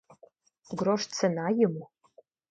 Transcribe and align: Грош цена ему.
Грош 0.81 1.05
цена 1.17 1.49
ему. 1.59 1.85